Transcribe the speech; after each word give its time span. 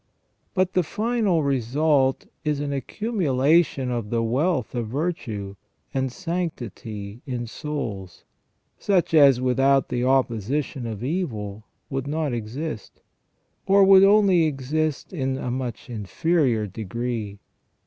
But 0.55 0.73
the 0.73 0.81
final 0.81 1.43
result 1.43 2.25
is 2.43 2.59
an 2.59 2.73
accumulation 2.73 3.91
of 3.91 4.09
the 4.09 4.23
wealth 4.23 4.73
of 4.73 4.87
virtue, 4.87 5.57
and 5.93 6.11
sanctity 6.11 7.21
in 7.27 7.45
souls, 7.45 8.23
such 8.79 9.13
as 9.13 9.39
without 9.39 9.89
the 9.89 10.03
opposition 10.03 10.87
of 10.87 11.03
evil 11.03 11.65
would 11.91 12.07
not 12.07 12.33
exist, 12.33 13.03
or 13.67 13.83
would 13.83 14.03
only 14.03 14.45
exist 14.45 15.13
in 15.13 15.37
a 15.37 15.51
much 15.51 15.87
inferior 15.87 16.65
degree. 16.65 17.37